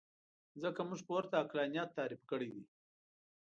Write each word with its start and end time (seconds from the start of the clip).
ځکه 0.61 0.81
موږ 0.89 0.99
پورته 1.07 1.35
عقلانیت 1.43 1.89
تعریف 1.97 2.21
کړی 2.31 2.49
دی. 2.55 2.63